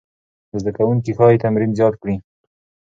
[0.61, 2.15] زده کوونکي ښايي تمرین زیات کړي.